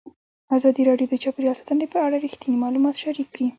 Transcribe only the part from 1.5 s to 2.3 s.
ساتنه په اړه